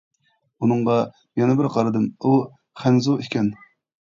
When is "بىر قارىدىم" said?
1.61-2.09